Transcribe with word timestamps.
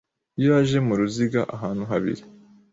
Iyo 0.39 0.51
aje 0.59 0.77
muruziga 0.87 1.41
ahantu 1.55 1.83
habiri 1.91 2.23